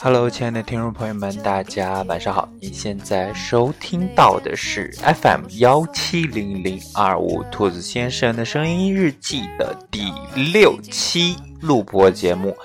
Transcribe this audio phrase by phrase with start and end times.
[0.00, 2.48] Hello，亲爱的听众朋友们，大家晚上好！
[2.60, 10.10] 你现在收听到的是 FM 幺七零零二五兔子先生的声音日记的第
[10.52, 12.56] 六期录播节目，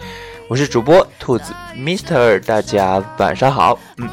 [0.48, 3.78] 我是主播兔子 Mister，大家晚上好。
[3.98, 4.10] 嗯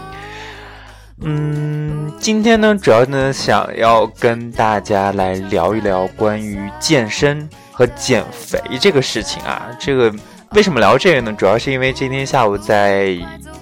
[1.21, 10.13] 嗯，今天呢，主要呢想要跟大家来聊一聊关于健身和减肥这个事情啊，这个。
[10.53, 11.33] 为什么聊这个呢？
[11.37, 13.15] 主要是因为今天下午在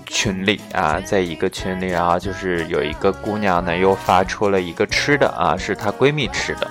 [0.06, 6.70] 群里啊，在一个群里，啊就是有一个姑娘呢，又发出了一个吃的啊，是她闺蜜吃的，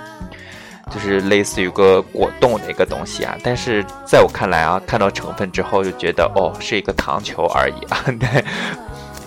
[0.89, 3.36] 就是类似于个果冻的一个东西啊。
[3.44, 8.03] 但是在我看来啊，看到成分之后就觉得哦，是一个糖球而已啊。
[8.05, 8.45] 对。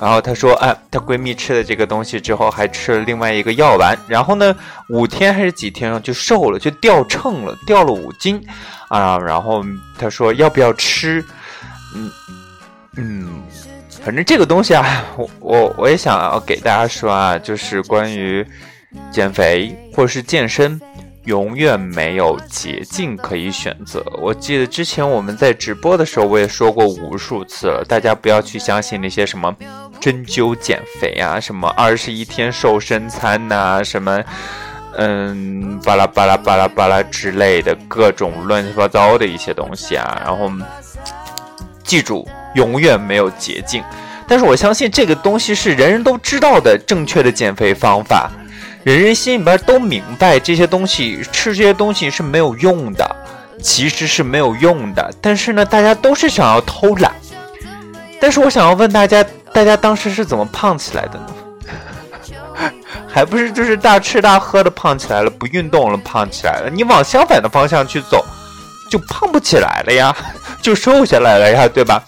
[0.01, 4.55] 然后她说，哎，她闺蜜吃了这个东西之后，还吃了另外一个药丸，然后呢，
[4.91, 8.41] 五天还是几天就瘦了，就掉秤了，掉了五斤。
[8.89, 9.65] 啊，然后
[9.99, 11.25] 她说要不要吃？
[11.95, 12.11] 嗯
[12.97, 13.43] 嗯，
[14.03, 18.47] 反正这个东西啊， 我我我也想要给大家说啊，就是关于
[19.11, 20.81] 减肥或是健身，
[21.25, 24.05] 永远没有捷径可以选择。
[24.23, 29.53] 我记得之前我们在直播的时候，我也说过无数次了，大家不要去相信那些什么
[30.01, 34.23] 针灸减肥啊，什么二十一天瘦身餐呐，什么。
[34.99, 40.51] 嗯，巴拉巴拉巴拉巴拉之类的各种乱七八糟的一些东西啊，然后
[41.85, 43.85] 记住，永远没有捷径。
[44.27, 48.31] 但是我相信这个东西是人人都知道的正确的减肥方法，
[48.85, 53.17] 人人心里边都明白这些东西吃这些东西是没有用的，
[53.61, 55.13] 其实是没有用的。
[55.21, 57.13] 但是呢，大家都是想要偷懒。
[58.19, 59.23] 但是我想要问大家，
[59.57, 62.71] 大家当时是怎么胖起来的呢？
[63.09, 66.69] 还不是就是大吃大喝的胖起来了，不运动了胖起来了。
[66.69, 68.23] 你往相反的方向去走，
[68.91, 70.15] 就胖不起来了呀，
[70.61, 72.05] 就瘦下来了呀，对吧？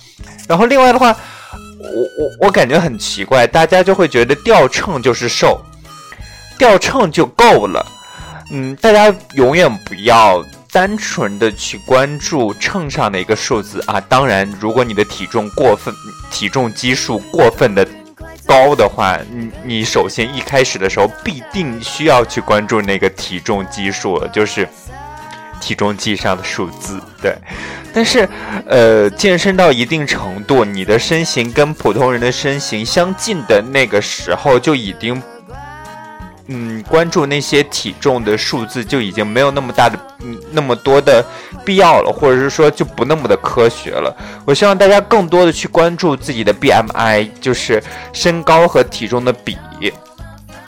[0.47, 1.09] 然后另外的话，
[1.79, 1.89] 我
[2.19, 5.59] 我我感觉很奇怪，大家就会觉得掉秤就是瘦，
[6.59, 7.87] 掉秤就够了。
[8.53, 10.45] 嗯，大家永远不要
[10.79, 14.01] 单纯的去关注秤上的一个数字啊。
[14.03, 15.93] 当然，如果你的体重过分，
[16.31, 17.85] 体重基数过分的。
[18.47, 24.69] 高的话，你你首先一开始的时候必定需要去关注那个体重基数，就是
[25.61, 27.01] 体重计上的数字。
[27.21, 27.35] 对，
[27.93, 28.29] 但是
[28.65, 35.21] 呃，健身到一定程度，你的身形跟普通人的身形相近的那个时候，就已经。
[36.51, 41.25] 嗯，关注那些体重的数字就已经没有那么大的、嗯那么多的
[41.65, 44.15] 必要了，或者是说就不那么的科学了。
[44.45, 47.83] 我希望大家更多的去关注自己的 BMI，就是
[48.13, 49.57] 身高和体重的比。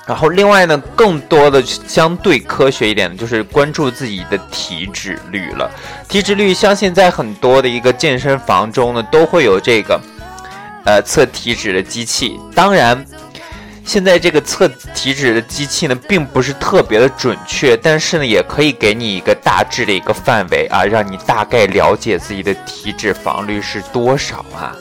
[0.07, 5.71] 然后另外呢，更多的相对科学一点的就是关注自己的体脂率了。
[6.09, 10.01] 体脂率，相信在很多的一个健身房中呢，都会有这个
[10.85, 12.39] 呃测体脂的机器。
[12.55, 13.05] 当然。
[13.85, 24.77] 现在这个测体脂的机器呢，并不是特别的准确，但是呢，也可以给你一个大致的一个范围啊，让你大概了解自己的体脂肪率是多少啊。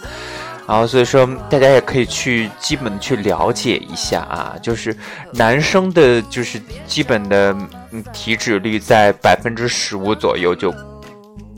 [0.67, 4.95] 然后所以说，大家也可以去基本去了解一下啊，就是
[5.33, 7.55] 男生的，就是基本的
[7.91, 10.71] 嗯体脂率在百分之十五左右就。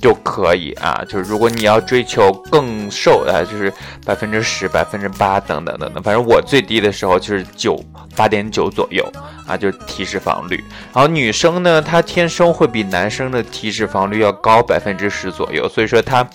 [0.02, 3.72] 就可以啊，就是如果你要追求更瘦啊，就是
[4.04, 7.80] 百分之十、百分之八等等等等，反正我最低的时候就是九
[8.16, 9.08] 八点九左右
[9.48, 10.64] 啊，就是体脂肪率。
[10.92, 16.28] 然后女生呢，她天生会比男生的体脂肪率要高百分之十左右，所以说她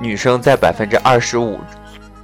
[0.00, 1.60] 女生在百分之二十五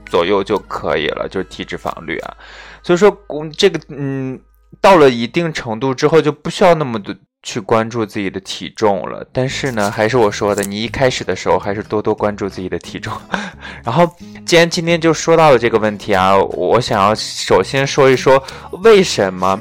[0.07, 2.37] 左右就可以了，就是体脂肪率啊。
[2.83, 4.41] 所以说，嗯这个嗯，
[4.81, 7.15] 到了一定程度之后就不需要那么多。
[7.43, 13.13] 去关注自己的体重了，但是呢，还是我说的，你一开始的时候还是多多关注自己的体重。
[13.83, 14.07] 然后，
[14.45, 18.43] 既然今天就说到了这个问题啊，我想要首先说一说
[18.83, 19.59] 为什么，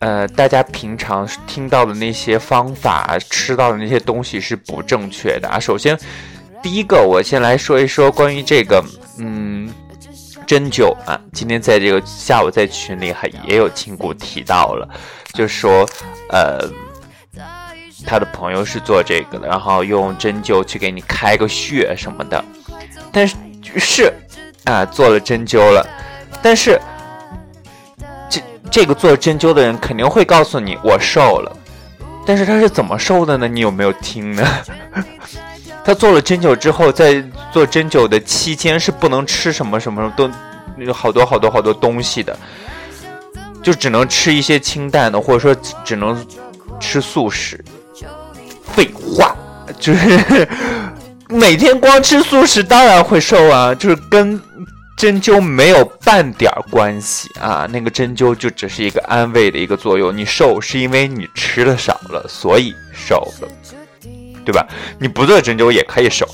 [0.00, 5.58] 呃，大家平常听到的那些方法、吃到的那些东西是不正确的啊。
[5.58, 5.98] 首先，
[6.62, 8.84] 第一个，我先来说一说关于这个，
[9.18, 9.72] 嗯，
[10.46, 11.18] 针灸啊。
[11.32, 14.86] 今天在这个下午在群里还也有亲故提到了，
[15.32, 15.88] 就说，
[16.28, 16.70] 呃。
[18.06, 22.44] 他的朋友是做这个的，然后用针灸去给你开个穴什么的，
[23.10, 23.34] 但是
[23.76, 24.12] 是
[24.64, 25.86] 啊，做了针灸了，
[26.42, 26.80] 但是
[28.28, 28.40] 这
[28.70, 31.56] 这个做针灸的人肯定会告诉你我瘦了，
[32.26, 33.48] 但是他是怎么瘦的呢？
[33.48, 34.46] 你有没有听呢？
[35.84, 37.22] 他做了针灸之后，在
[37.52, 40.30] 做针灸的期间是不能吃什么什么都
[40.78, 42.34] 有好多好多好多东西的，
[43.62, 45.54] 就只能吃一些清淡的，或者说
[45.84, 46.26] 只能
[46.80, 47.62] 吃素食。
[48.74, 49.36] 废话，
[49.78, 50.48] 就是
[51.28, 54.40] 每天光吃素食当然会瘦啊，就是跟
[54.96, 57.66] 针灸没有半点关系啊。
[57.70, 63.48] 那个针灸就只是一个安慰的一个作用，你瘦是因为你吃的少了，所以瘦了，
[64.44, 64.66] 对吧？
[64.98, 66.26] 你不做针灸也可以瘦。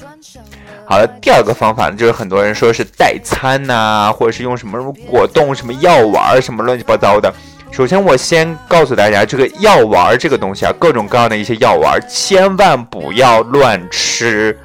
[0.87, 7.33] 好了，第二个方法呢，就是很多人说是代餐呐，或者是用什么什么果冻、什么药丸什么乱七八糟的。
[7.73, 14.59] 首先，我先告诉大家，这个药丸这个东西啊，各种各样的一些药丸，千万不要乱吃，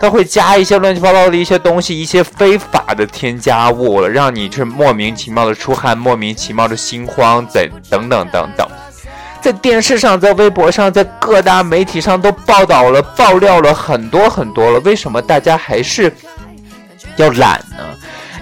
[0.00, 8.66] 它会加一些乱七八糟的一些东西，一些非法的添加物，让你是莫名其妙的出汗，莫名其妙的心慌，等等等等等。
[9.40, 16.12] 在电视上，在微博上，在各大媒体上都报道了、爆料了很多很多了，为什么大家还是
[17.16, 17.84] 要懒呢？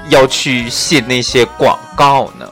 [0.08, 2.48] 要去信那些广告呢？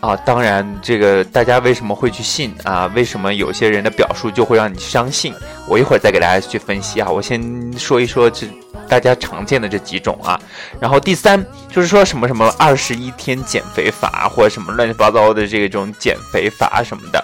[0.00, 2.90] 啊，当然，这个大家为什么会去信啊？
[2.94, 5.34] 为什么有些人的表述就会让你相信？
[5.68, 7.10] 我一会儿再给大家去分析啊。
[7.10, 8.46] 我先说一说这
[8.88, 10.40] 大家常见的这几种啊。
[10.80, 17.22] 然后第三就是说什么什么二十一天减肥法，或者什么乱七八糟的这种减肥法什么的。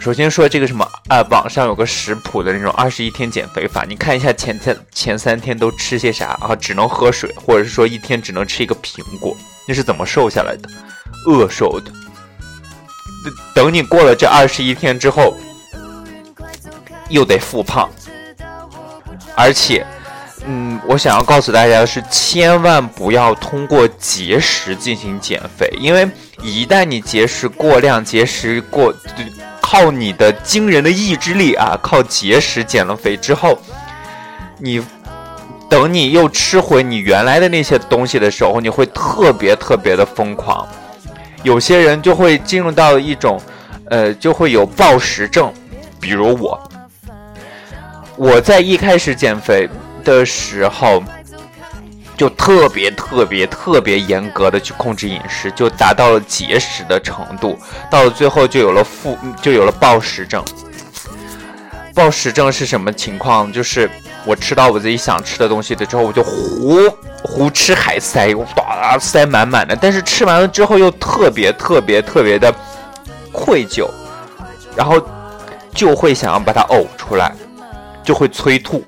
[0.00, 6.56] 首先说这个什么啊，网上有个食谱的那种二十一天减肥法，你看一下前三前三天都吃些啥啊？
[6.56, 9.36] 只能喝水，或者是说一天只能吃一个苹果。
[9.66, 10.68] 你是怎么瘦下来的？
[11.26, 11.92] 饿瘦的。
[13.54, 15.36] 等你过了这二十一天之后，
[17.08, 17.88] 又得复胖。
[19.36, 19.86] 而且，
[20.44, 26.10] 嗯，我想要告诉大家的是，千万不要通过节食进行减肥，因为
[26.42, 28.92] 一旦你节食过量、节食过，
[29.60, 33.56] 靠你的惊人的意志力啊，靠节食减了肥之后，
[34.58, 34.82] 你。
[35.72, 40.68] 等你又吃回你原来的那些东西的时候，你会特别特别的疯狂。
[41.42, 43.40] 有些人就会进入到一种，
[43.86, 45.50] 呃，就会有暴食症。
[45.98, 46.70] 比如我，
[48.16, 49.66] 我在一开始减肥
[50.04, 51.02] 的时候，
[52.18, 57.58] 就特别特别特别严格的去控制饮食，就达到了节食的程度。
[57.90, 60.44] 到了最后，就有了负，就有了暴食症。
[61.94, 63.50] 暴食症是什么情况？
[63.50, 63.90] 就是。
[64.24, 66.78] 我吃到我自己想吃的东西的之后，我就胡
[67.22, 69.76] 胡吃海塞，我叭塞满满的。
[69.80, 72.54] 但是吃完了之后又特别特别特别的
[73.32, 73.88] 愧疚，
[74.76, 75.00] 然后
[75.74, 77.32] 就会想要把它呕出来，
[78.04, 78.84] 就会催吐。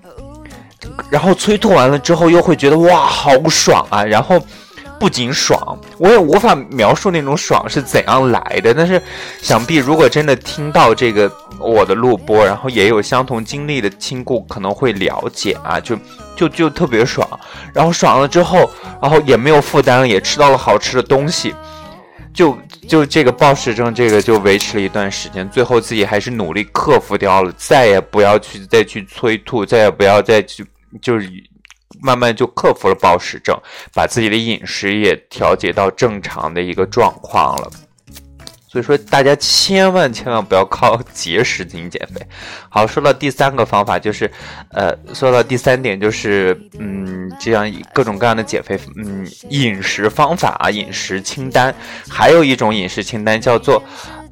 [1.10, 4.04] 然后催吐完了之后又会觉得哇好爽啊！
[4.04, 4.40] 然后
[4.99, 8.73] 不仅爽，我也无法描述那种爽是怎样来的。
[8.75, 9.00] 但是
[9.41, 11.31] 想必如果真的听到这个。
[11.61, 15.96] 我的录播，然后也有相同经历的亲故可能会了解啊，就
[16.35, 17.26] 就就特别爽，
[17.73, 18.69] 然后爽了之后，
[19.00, 21.55] 然后也没有负担，也吃到了好吃的东西，
[22.35, 22.58] 就
[22.88, 30.67] 就这个暴食症，这个就维持了一段时间，最后自己还是努力克服掉了，再也不要去再去催吐，再也不要再去，
[31.00, 31.31] 就是
[32.00, 33.58] 慢慢就克服了暴食症，
[33.93, 37.70] 把自己的饮食也调节到正常的一个状况了。
[38.74, 42.20] 所以说，大家千万千万不要靠节食进行减肥。
[42.68, 44.28] 好，说到第三个方法，就是，
[44.72, 51.72] 呃，说到第三点，就是，嗯，这样各种各样的减肥，嗯，饮食方法啊，饮食清单，
[52.08, 53.81] 还有一种饮食清单叫做，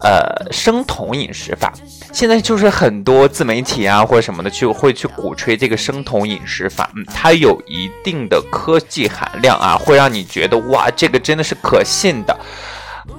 [0.01, 1.73] 呃，生酮饮食法。
[2.13, 12.37] 现在就是很多自媒体啊或者什么的，去会去鼓吹这个生酮饮食法，嗯，它有一定的科技含量啊，会让你觉得哇，这个真的是可信的。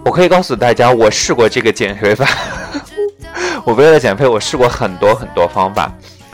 [0.06, 2.28] 我可以告诉大家，我试过这个减肥法。
[3.66, 5.92] 我为了减肥，我试过很多很多方法，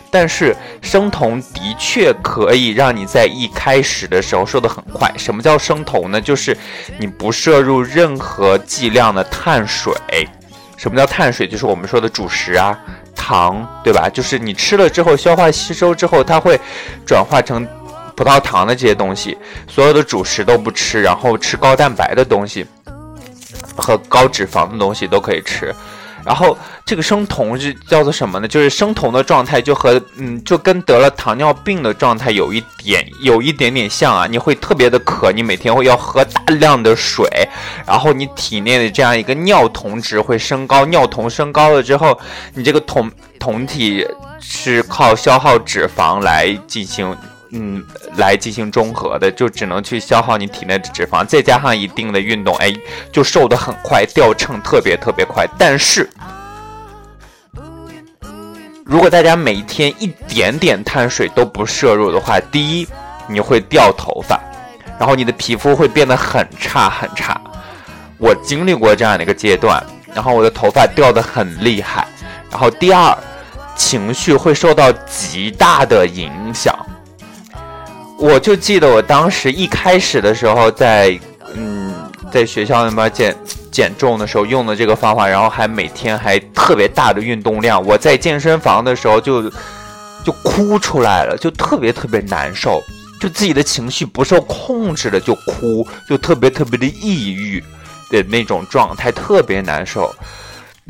[0.10, 5.12] 但是生酮的确可以让你在一开始的时候瘦得很快。
[5.18, 6.20] 什么叫生酮呢？
[6.20, 6.58] 就是
[6.98, 9.94] 你不摄入任何剂量的碳水。
[10.77, 11.48] 什么叫碳水？
[11.48, 12.77] 就是我们说的主食啊，
[13.15, 14.10] 糖，对吧？
[14.10, 16.60] 就是你吃了之后，消化吸收之后，它会
[17.06, 17.68] 转化成
[18.15, 19.38] 葡萄糖的这些东西。
[19.68, 22.65] 所有的主食都不吃，然后吃高蛋白的东西。
[23.79, 25.74] 和高脂肪的东西都可以吃，
[26.25, 28.48] 然后这个生酮是叫做什么呢？
[28.48, 34.27] 就是生酮的状态就和嗯，就跟得了糖尿病的状态有一点有一点点像啊。
[34.27, 37.27] 你会特别的渴，你每天会要喝大量的水，
[37.86, 42.19] 然后你体内的这样一个尿酮值会升高，尿酮升高了之后，
[42.53, 43.09] 你这个酮
[43.39, 44.05] 酮体
[44.39, 47.15] 是靠消耗脂肪来进行。
[47.51, 47.84] 嗯，
[48.18, 52.74] 来进行中和的，就只能去消耗你体内的脂肪，再加上一定的运动，哎，
[53.12, 55.48] 就瘦得很快，掉秤特别特别快。
[55.58, 56.10] 但是，
[58.86, 62.88] 如果大家每天一点点碳水都不摄入的话，第一，
[63.27, 64.39] 你会掉头发，
[65.00, 67.39] 然后你的皮肤会变得很差很差。
[68.18, 72.08] 我经历过这样的一个阶段，然后我的头发掉的很厉害。
[72.51, 73.18] 然后第二。
[73.75, 76.77] 情绪会受到极大的影响。
[78.20, 81.18] 我就记得我当时一开始的时候，在
[81.56, 81.94] 嗯，
[82.30, 83.36] 在学校那边减
[83.72, 87.82] 减重的时候用的这个方法，然后还每天还特别大的运动量。
[87.86, 89.50] 我在健身房的时候就
[90.24, 92.84] 就哭出来了，就特别特别难受，
[93.22, 97.64] 就自己的情绪不受控制的就哭，就特别特别的抑郁
[98.10, 100.14] 的那种状态，特别难受。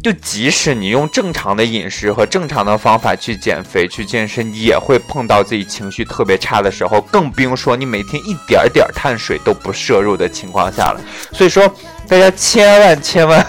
[0.01, 11.01] 就即使你用正常的饮食和正常的方法去减肥、去健身，也会碰到自己情绪特别差的时候，更不用说你每天一点点碳水都不摄入的情况下了。
[11.33, 11.67] 所以说，
[12.07, 13.45] 大家千万千万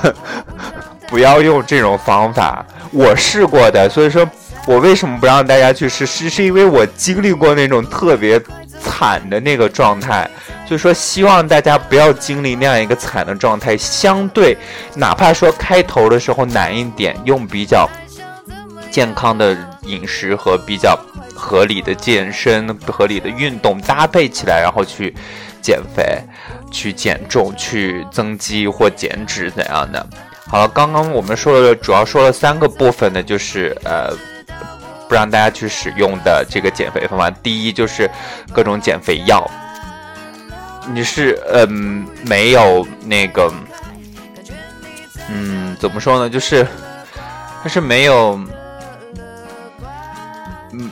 [1.08, 2.64] 不要用这种方法。
[2.92, 4.28] 我试过的，所以说
[4.66, 6.04] 我为什么不让大家去试？
[6.04, 8.40] 是是因为我经历过那种特别
[9.00, 10.28] 惨的那个状态。
[10.68, 14.56] 就说希望大家不要经历那样一个惨的状态，相对，
[14.94, 17.88] 哪怕说开头的时候难一点，用比较
[18.90, 20.96] 健康的饮食和比较
[21.34, 25.12] 合理的健身、合理的运动搭配起来，然后去
[25.60, 26.04] 减肥、
[26.70, 30.06] 去减重、去增肌或减脂怎样的。
[30.46, 34.12] 好了，刚刚我们说了，主要说了三个部分呢，就是呃，
[35.10, 37.28] 不让大家去使用的这个减肥方法。
[37.42, 38.08] 第一就是
[38.52, 39.44] 各种减肥药。
[40.92, 43.52] 你是嗯没有那个
[45.28, 46.30] 嗯怎么说呢？
[46.30, 46.64] 就是
[47.60, 48.40] 它是没有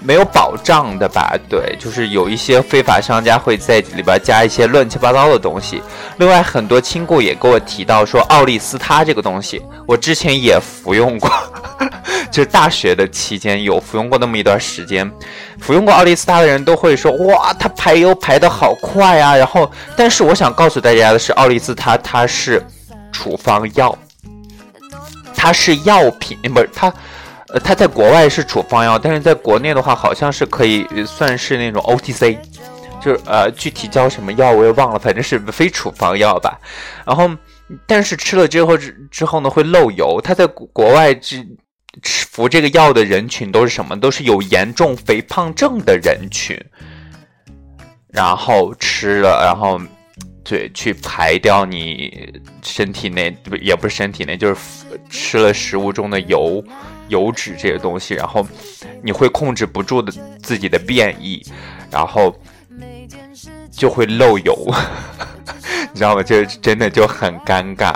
[0.03, 1.37] 没有保障的吧？
[1.49, 5.83] 对，就是有一些非法商家会在里边加一些乱七八糟的东西。
[6.19, 11.31] 另外，很多亲故也给我提到说奥利司他这个东西，我之前也服用过。
[12.31, 15.11] 就是大学的期间有服用过那么一段时间，
[15.61, 19.35] 服用过奥利司他的人都会说，哇，它排油排的好快啊。
[19.37, 22.63] 然后，但是我想告诉大家的是，奥利司他它是
[23.13, 23.97] 处方药，
[25.35, 26.93] 它是药品，不是它，
[27.51, 32.39] 呃，它在国外是处方药，但是在国内的话，好像是可以算是那种 OTC，
[33.01, 36.59] 就是呃，具体叫什么药我也忘了，反正是非处方药吧。
[37.07, 37.31] 然后，
[37.87, 40.21] 但是吃了之后之之后呢，会漏油。
[40.23, 41.47] 它在国外之。
[42.31, 43.99] 服这个药的人群都是什么？
[43.99, 46.57] 都是有严重肥胖症的人群，
[48.07, 49.81] 然后吃了，然后
[50.45, 54.61] 对去排掉你身体内也不是身体内，就是
[55.11, 56.63] 吃了食物中的油、
[57.09, 58.47] 油脂这些东西，然后
[59.03, 60.13] 你会控制不住的
[60.43, 61.45] 自己的便意，
[61.91, 62.35] 然后
[63.71, 64.55] 就会漏油，
[65.93, 66.23] 你知道吗？
[66.23, 67.95] 就真的就很尴尬，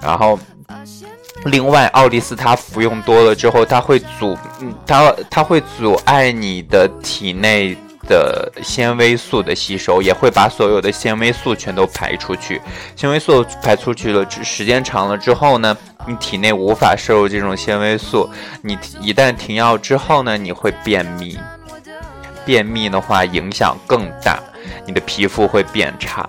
[0.00, 0.38] 然后。
[1.44, 7.76] 另外，奥利司他服用多了之后，它会阻，嗯，它它会阻碍你的体内
[8.08, 12.60] 的纤维素的吸收，也会把所有的纤维素全都排出去。
[12.96, 18.28] 纤维素排出去了，时间长了之后呢，你体内无法摄入这种纤维素，
[18.62, 21.38] 你一旦停药之后呢，你会便秘，
[22.44, 24.40] 便秘的话影响更大，
[24.86, 26.28] 你的皮肤会变差，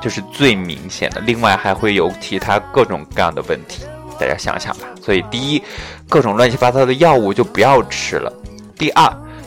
[0.00, 1.20] 这是最明显的。
[1.22, 3.82] 另外还会有其他各种各样的问题。
[4.18, 5.62] 大家想想吧，所以第一，
[6.08, 8.32] 各种乱七八糟的药物就不要吃了；
[8.78, 9.06] 第二，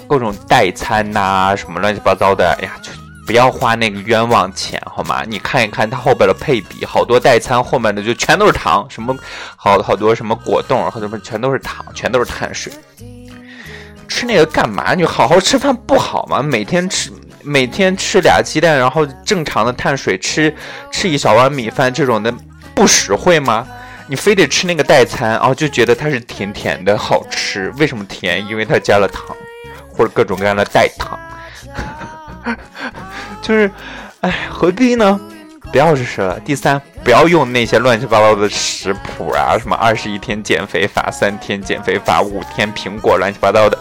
[0.10, 2.90] 各种代餐呐，什么乱七八糟的，哎呀，就
[3.28, 5.24] 不要花那个冤枉钱，好吗？
[5.28, 9.16] 你看一看它后边的配比，好多代餐后面的就全都是糖，什么
[9.56, 12.74] 好好多什么果冻和什么全都是糖，全都是碳水，
[14.08, 14.96] 吃那个干嘛？
[14.96, 16.42] 你好好吃饭不好吗？
[16.42, 17.12] 每天吃
[17.44, 20.52] 每天吃俩鸡蛋，然后正常的碳水吃
[20.92, 22.34] 吃一小碗米饭，这种的
[22.74, 23.68] 不实惠吗？
[24.08, 27.72] 你非得吃那个代餐哦，就觉得它是甜甜的好吃。
[27.78, 28.44] 为什么甜？
[28.48, 29.38] 因为它加了糖，
[30.00, 31.20] 或者各种各样的代糖。
[33.44, 33.70] 就是，
[34.22, 35.20] 哎，何必呢？
[35.74, 36.40] 不要吃了。
[36.40, 43.78] 第三，不要用那些乱七八糟的食谱啊，什么二十一天减肥法、三天减肥法、五天苹果，乱七八糟的。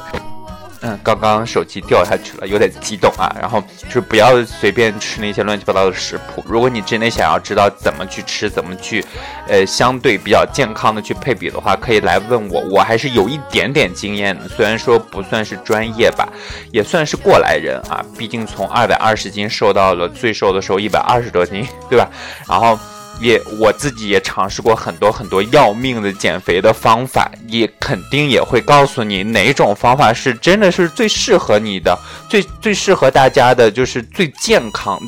[0.81, 3.35] 嗯，刚刚手机掉下去了，有点激动啊。
[3.41, 6.45] 然后就是不要随便吃那些乱七八糟的食谱。
[6.47, 9.05] 如果你真的想要知道怎么去吃，怎么去，
[9.49, 14.49] 呃，相对比较健康的去配比的话，可以来问我，我还是有一点点经验的。
[14.49, 16.29] 虽然说不算是专业吧，
[16.73, 18.05] 也算是过来人啊。
[18.17, 22.09] 毕竟从二百二十斤瘦到了最瘦的时候一百二十多斤，对吧？
[22.49, 22.79] 然后。
[23.21, 31.99] 也我自己也尝试过很多很多要命的减肥的方法，也肯定也会告诉你哪种方法是真的是最适合你的，
[32.29, 34.99] 最最适合大家的，就是最健康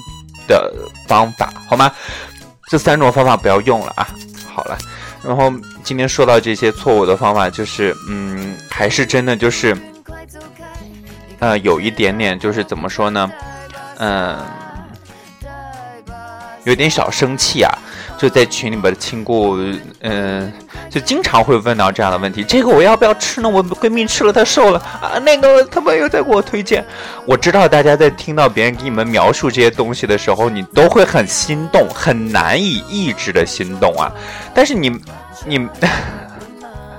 [0.48, 0.72] 的
[1.06, 1.92] 方法，好吗？
[2.68, 4.06] 这三种方法不要用了啊！
[4.54, 4.78] 好了，
[5.24, 5.52] 然后
[5.82, 9.76] 今天说到这些错误的方法，就是嗯，还是真的就是，
[11.40, 13.30] 呃，有一点点就是怎么说呢？
[13.98, 14.38] 嗯，
[16.64, 17.70] 有点小生气啊。
[18.20, 19.56] 就在群里边的亲故，
[20.00, 20.52] 嗯，
[20.90, 23.48] 就经常会问到这样的问题：这个我要不要吃呢？
[23.48, 26.84] 我闺蜜吃了她瘦了啊，那个她朋友在给我推荐。
[27.24, 34.12] 我知道大家在听到别人给你们描述这些东西的时候，你都会很心动，很难以抑制的心动啊。
[34.52, 34.90] 但是你，
[35.46, 35.66] 你。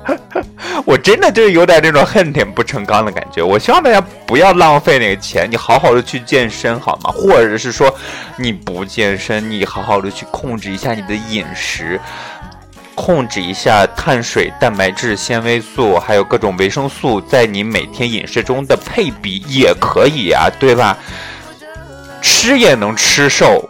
[0.86, 3.44] 我真的就是有点那种恨铁不成钢的感觉。
[3.44, 7.12] 我希望大家不要浪费那个钱，你好好的去健身好吗？
[7.14, 7.94] 或者是说
[8.38, 12.00] 你不健身，你好好的去控制一下你的饮食，
[12.96, 20.98] 控制一下碳水、蛋白质、纤维素，还有各种维生素在你每天饮食中的配比也可以呀，对吧？
[22.22, 23.70] 吃也能吃瘦。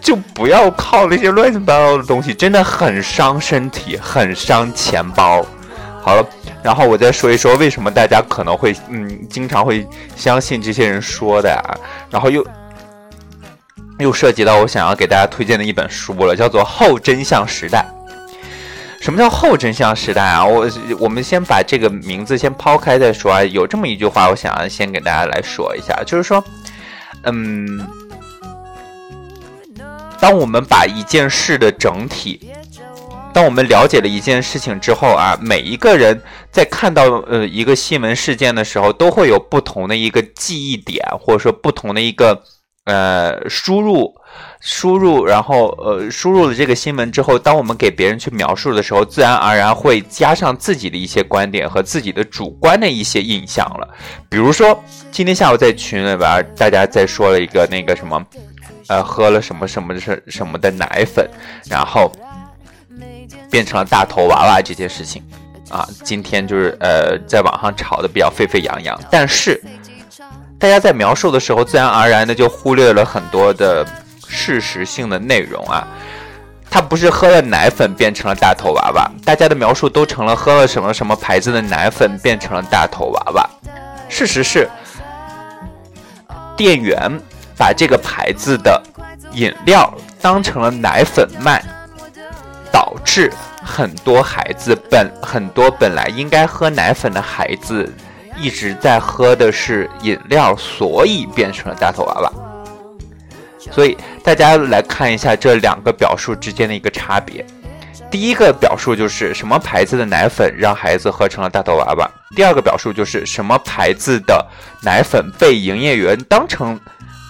[0.00, 5.44] 就不要靠那些乱七八糟的东西，真的很伤身体，很伤钱包。
[6.02, 6.26] 好了，
[6.62, 11.70] 然后我再说一说为什么大家可能会嗯经常会相信这些人说的啊，
[12.10, 12.44] 然后又
[13.98, 17.86] 又涉及到我想要给大家推荐的一本书了，叫做《后真相时代》。
[19.02, 20.44] 什么叫后真相时代啊？
[20.44, 20.68] 我
[20.98, 23.44] 我们先把这个名字先抛开再说啊。
[23.44, 26.44] 有这么一句话，我想要先给大家来说一下，就是说，
[27.24, 27.86] 嗯。
[30.22, 32.52] 当我们把一件事的整体，
[33.32, 42.40] 当我们了解了一件事情之后啊，每一个人在看到呃一个新闻事件的时候，都会有不同的一个记忆点，或者说不同的一个
[42.84, 44.14] 呃输入
[44.60, 53.88] 输入，然后呃输入了这个新闻之后，当我们给别人去描述的时候，自然而然会加上自己的一些观点和自己的主观的一些印象了。
[54.30, 58.24] 比如说今天下午在群里边，大家在说了一个那个什么。
[58.88, 61.28] 呃，喝了什么什么什什么的奶粉，
[61.68, 62.10] 然后
[63.50, 65.22] 变成了大头娃娃这件事情
[65.70, 68.98] 啊，今天就是呃，在网上炒的比较沸沸扬扬。
[69.10, 69.62] 但是
[70.58, 73.86] 大家在描述的时候，自然而然的就忽略了很多的
[74.26, 75.86] 事实性的内容啊。
[76.70, 83.50] 他不是喝了奶粉变成了大头娃娃，大家的描述都成了喝了什么什么牌子的奶粉变成了大头娃娃。
[84.08, 84.68] 事实是，
[86.56, 87.20] 店员。
[87.56, 88.82] 把这个牌子的
[89.32, 91.62] 饮料当成了奶粉卖，
[92.72, 97.90] 导致很多孩子本很多本来应该喝奶粉的孩子
[98.36, 102.32] 一直在喝的是饮料，所以变成了大头娃娃。
[103.70, 107.44] 所以大家来看一下这两个表述之间的一个差别。
[108.10, 114.44] 第一个表述就是什么牌子的奶粉让孩子喝成了大头娃娃，第二个表述就是什么牌子的
[114.82, 116.78] 奶粉被营业员当成。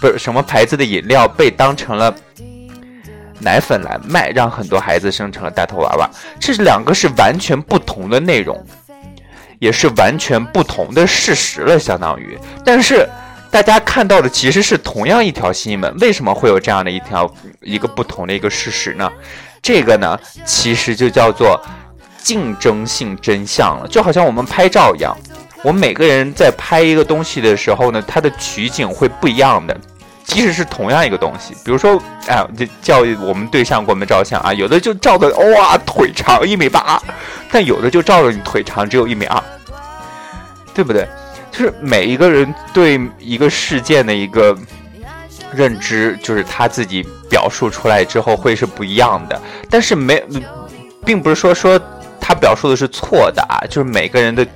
[0.02, 2.12] 不是什么牌子的饮料被当成了
[3.38, 6.10] 奶粉来卖，让很多孩子生成了大头娃娃。
[6.40, 8.66] 这是两个是完全不同的内容，
[9.60, 12.36] 也是完全不同的事实了，相当于。
[12.64, 13.08] 但是
[13.48, 19.08] 大家看到的其实是同样一条新闻，为什么会有这样的一条一个不同的一个事实呢？
[19.62, 21.60] 这个呢，其实就叫做
[22.18, 25.16] 竞争性真相了，就好像我们拍照一样，
[25.62, 29.80] 我们每个人在拍一个东西的时候呢，它的取景会不一样的。
[30.24, 37.02] 即使是同样一个东西，比如说，哎，就叫我们对象给我们照相啊，有的就照的哇腿长一米八，
[37.50, 39.42] 但有的就照着你腿长只有一米二，
[40.72, 41.06] 对不对？
[41.50, 44.56] 就是每一个人对一个事件的一个
[45.52, 49.40] 认知，就是他自己表述出来之后会是不一样的。
[49.68, 50.22] 但是没，
[51.04, 51.78] 并不是说说
[52.20, 54.46] 他表述的是错的啊，就是每个人的。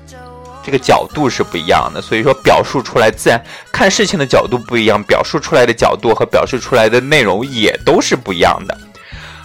[0.67, 8.77] 这个角度是不一样的，所以说表述出来自然看事情的角度不一样，表述出来的角度和表述出来的内容也都是不一样的。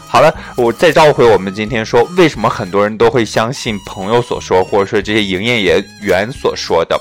[0.08, 5.62] 好了，我再召回我们今天说，为什么很多人都会相信朋友所说，或者说这些营业
[6.02, 7.00] 员所说的？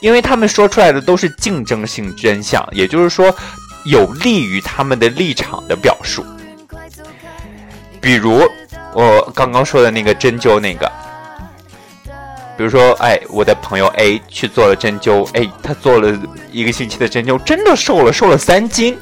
[0.00, 3.34] 因为他们说出来的都是竞争性真相，也就是说
[3.86, 6.24] 有利于他们的立场的表述。
[8.00, 8.40] 比如
[8.94, 10.88] 我刚刚说的那个针灸那个。
[12.58, 16.12] 比如说，哎，我的朋友 A 去做了针灸，哎，他做了
[16.50, 18.98] 一个星期的针灸，真的瘦了，瘦了三斤，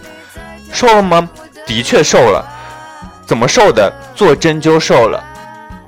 [0.70, 1.26] 瘦了吗？
[1.66, 2.44] 的确瘦了，
[3.26, 3.90] 怎么瘦的？
[4.14, 5.24] 做针灸瘦了，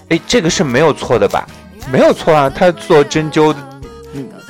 [0.09, 1.47] 哎，这个是没有错的吧？
[1.93, 3.55] 没有错啊，他做针灸，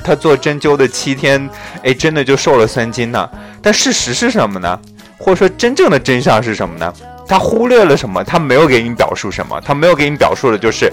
[0.01, 1.49] 他做针灸的七天，
[1.83, 3.29] 哎，真的就瘦了三斤呢。
[3.61, 4.79] 但事实是什么呢？
[5.17, 6.93] 或者说真正的真相是什么呢？
[7.27, 8.23] 他忽略了什么？
[8.23, 9.59] 他没有给你表述什么？
[9.59, 10.89] 他没有给你表述的就是。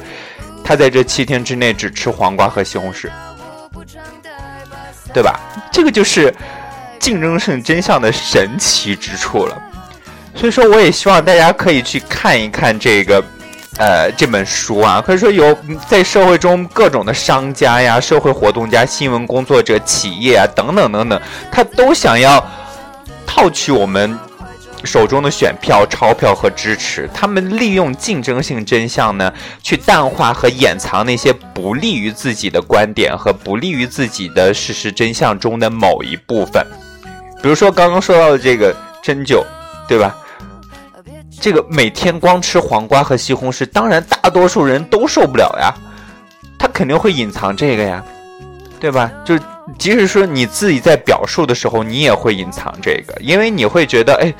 [0.66, 3.08] 他在这七天之内只吃黄瓜和西红柿，
[5.14, 5.38] 对吧？
[5.70, 6.34] 这个就是
[6.98, 9.56] 竞争性真相的神奇之处了。
[10.34, 13.24] 所以说，我也希望大家可以去看一看这个，
[13.78, 15.00] 呃，这本书啊。
[15.00, 15.56] 可以说，有
[15.88, 22.44] 在社会中各种的商家呀、社会活动家、新闻工作者、企业啊等等等等，他都想要
[23.24, 24.18] 套取我们
[24.84, 36.64] 手中的选票、钞票和支持，他们利用竞争性真相呢，去淡化和掩藏那些不利于自己的观点和不利于自己的事实真相中的某一部分。
[37.42, 39.42] 比如说刚刚说到的这个针灸，
[39.88, 40.14] 对吧？
[41.40, 45.74] 这个每天光吃黄瓜和西红柿，当然大多数人都受不了呀，
[46.58, 48.04] 他肯定会隐藏这个呀，
[48.78, 49.10] 对吧？
[49.24, 49.38] 就。
[49.78, 54.32] 即使说你自己在表述的时候，你也会隐藏这个，因为你会觉得，哎，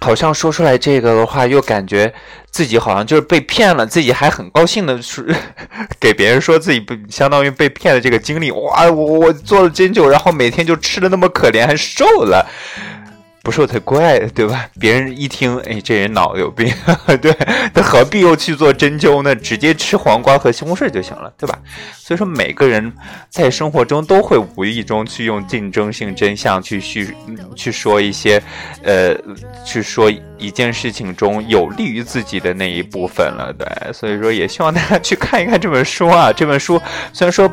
[0.00, 2.12] 好像说出来这个的话，又感觉
[2.50, 5.22] 自己好像就是被骗了，自己还很高兴的说
[6.00, 12.46] 给别人说自己被相当于被骗的这个经历，哇，我我做了针灸，然后每天就吃的那么可怜，还瘦了。
[13.44, 14.66] 不瘦才怪，对吧？
[14.80, 16.72] 别人一听，哎，这人脑子有病，
[17.20, 17.30] 对，
[17.74, 19.36] 他何必又去做针灸呢？
[19.36, 21.58] 直接吃黄瓜和西红柿就行了，对吧？
[21.98, 22.90] 所以说，每个人
[23.28, 27.14] 在生活中都会无意中去用竞争性真相去叙
[27.54, 28.42] 去说一些，
[28.82, 29.14] 呃，
[29.64, 33.92] 去说一件事情中有利于自己的那一部分了，对。
[33.92, 36.32] 所以说，也希望大家去看一看这本书啊。
[36.32, 36.80] 这本书
[37.12, 37.52] 虽然说。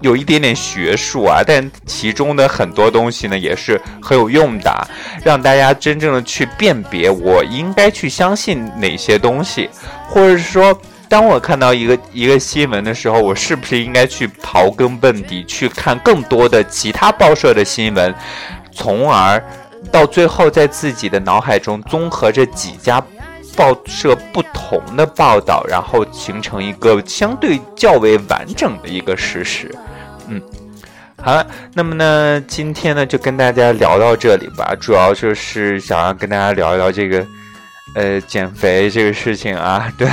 [0.00, 4.88] 有一点点学术啊，但其中的很多东西呢也是很有用的，
[5.24, 9.70] 让大家真正的去辨别我应该去相信哪些东西，
[10.08, 18.14] 或者是说，当我看到一个一个新闻的时候，我是不是应该去刨根问底，去看更多的其他报社的新闻，
[18.72, 19.42] 从而
[19.90, 23.02] 到最后在自己的脑海中综合这几家。
[23.56, 29.74] 报社不同的报道，然后形成一个相对较为完整的一个事实。
[30.28, 30.40] 嗯，
[31.22, 37.26] 好了，那么呢，今天呢就跟大家聊到这里吧，主要就是想要跟大家聊一聊这个
[37.94, 40.08] 呃减肥这个事情啊， 对。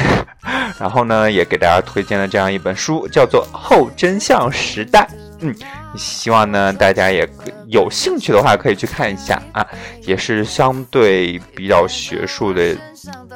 [0.79, 5.07] 然后呢，也给大家推荐了这样一本书，叫做《后真相时代》。
[5.43, 5.55] 嗯，
[5.95, 7.27] 希望呢大家也
[7.67, 9.65] 有兴趣的话可以去看一下啊，
[10.01, 12.75] 也是相对比较学术的。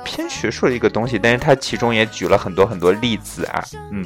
[0.05, 4.05] 偏学术的一个东西，但是它其中也举了很多很多例子啊，嗯。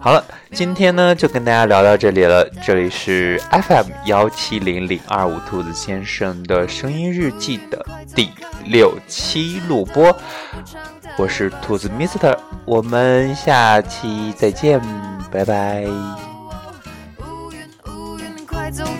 [0.00, 2.48] 好了，今天呢就跟大家聊到这里了。
[2.64, 8.30] 这里是 FM 幺七零零二五兔子先生的声音日记的第
[8.66, 10.16] 六期录播，
[11.16, 14.80] 我是兔子 Mr，我们下期再见，
[15.30, 15.84] 拜拜。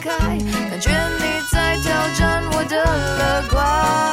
[0.03, 4.10] 感觉你在挑战我的乐观。